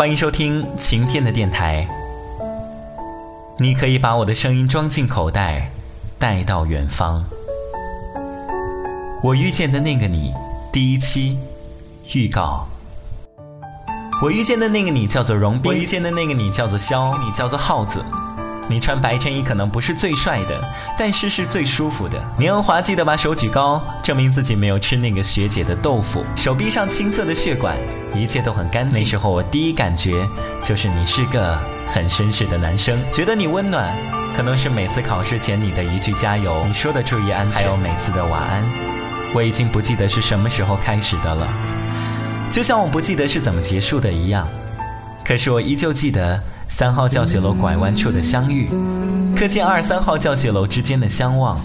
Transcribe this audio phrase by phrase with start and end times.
[0.00, 1.86] 欢迎收听晴天的电台。
[3.58, 5.70] 你可以把我的声音装进口袋，
[6.18, 7.22] 带到远方。
[9.22, 10.32] 我遇见的那个你，
[10.72, 11.38] 第一期
[12.14, 12.66] 预告。
[14.22, 18.02] 我遇见的那个你叫做荣斌，我遇见的那个你叫做肖，你叫做耗子。
[18.70, 20.62] 你穿白衬衣可能不是最帅的，
[20.96, 22.22] 但是是最舒服的。
[22.38, 26.24] 年华记得把手举高，证明自己没有吃那个学姐的豆腐。
[26.36, 27.76] 手臂上青涩的血管，
[28.14, 29.00] 一切都很干净。
[29.00, 30.24] 那时候我第一感觉
[30.62, 33.92] 就是你是个很绅士的男生，觉得你温暖，
[34.36, 38.64] 可能是每次考试前你的一句加油，你说的注意安全，还有每次的晚安。
[39.34, 41.52] 我已经不记得是什么时候开始的了，
[42.48, 44.46] 就像我不记得是怎么结束的一样。
[45.24, 46.40] 可是我依旧记得。
[46.70, 48.66] 三号教学楼拐弯处的相遇，
[49.36, 51.60] 课间二三号教学楼之间的相望，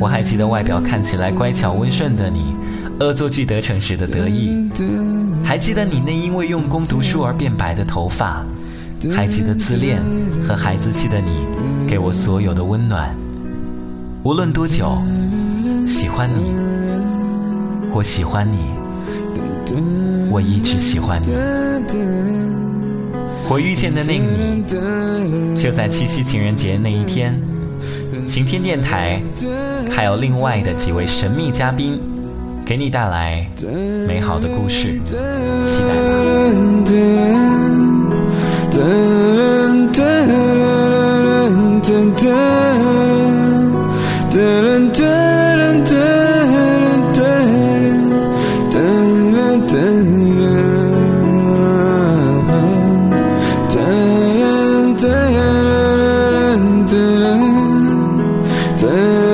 [0.00, 2.54] 我还记得外表看起来乖巧温顺的你，
[3.00, 4.68] 恶作剧得逞时的得意，
[5.44, 8.44] 还记得你那因为用功读书而变白的头发，
[9.14, 10.02] 还记得自恋
[10.42, 11.46] 和孩子气的你
[11.88, 13.14] 给我所有的温暖。
[14.24, 15.00] 无论多久，
[15.86, 16.52] 喜欢你，
[17.92, 18.58] 我喜欢你，
[20.30, 22.55] 我一直喜欢你。
[23.48, 27.34] 我遇见的那个你，就在七夕情人节那一天。
[28.26, 29.22] 晴天电台
[29.90, 31.98] 还有另外的几位神秘嘉宾，
[32.64, 33.48] 给你带来
[34.08, 34.98] 美好的故事，
[35.64, 35.94] 期待
[42.34, 42.65] 吧
[58.86, 59.25] Say